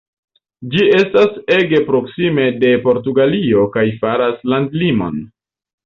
Ĝi 0.71 0.85
estas 0.99 1.37
ege 1.59 1.83
proksime 1.91 2.49
de 2.65 2.73
Portugalio 2.89 3.71
kaj 3.79 3.87
faras 4.03 4.45
landlimon. 4.55 5.27